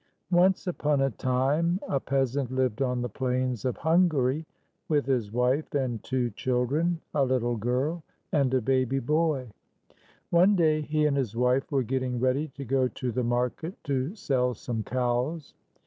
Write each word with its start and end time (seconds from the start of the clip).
Once 0.31 0.65
upon 0.65 0.99
a 0.99 1.11
time, 1.11 1.79
a 1.87 1.99
peasant 1.99 2.49
lived 2.51 2.81
on 2.81 3.03
the 3.03 3.07
plains 3.07 3.65
of 3.65 3.77
Hungary 3.77 4.47
with 4.89 5.05
his 5.05 5.31
wife 5.31 5.75
and 5.75 6.01
two 6.03 6.31
children, 6.31 6.99
a 7.13 7.23
little 7.23 7.55
girl 7.55 8.01
and 8.31 8.51
a 8.55 8.61
baby 8.61 8.97
boy. 8.97 9.49
One 10.31 10.55
day, 10.55 10.81
he 10.81 11.05
and 11.05 11.15
his 11.15 11.35
wife 11.35 11.71
were 11.71 11.83
getting 11.83 12.19
ready 12.19 12.47
to 12.47 12.65
go 12.65 12.87
to 12.87 13.11
the 13.11 13.23
market 13.23 13.75
to 13.83 14.15
sell 14.15 14.55
some 14.55 14.81
cows. 14.81 15.53